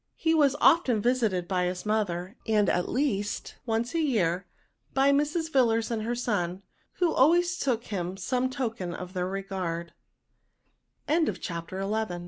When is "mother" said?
1.85-2.35